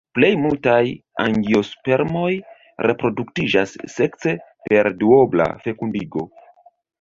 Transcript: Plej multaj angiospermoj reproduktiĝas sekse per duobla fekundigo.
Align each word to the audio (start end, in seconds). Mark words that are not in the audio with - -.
Plej 0.17 0.29
multaj 0.43 0.83
angiospermoj 1.25 2.31
reproduktiĝas 2.87 3.75
sekse 3.97 4.35
per 4.71 4.91
duobla 5.05 5.49
fekundigo. 5.67 6.27